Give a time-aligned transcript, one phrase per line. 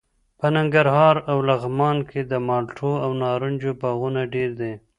[0.39, 4.73] په ننګرهار او لغمان کې د مالټو او نارنجو باغونه ډېر دي.